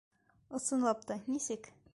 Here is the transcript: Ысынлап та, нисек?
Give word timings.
Ысынлап 0.61 1.05
та, 1.13 1.21
нисек? 1.35 1.75